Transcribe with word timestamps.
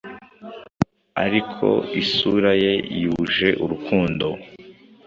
Ariko 1.25 1.67
isura 2.01 2.51
ye 2.63 2.73
yuje 3.01 3.47
urukundo, 3.63 4.27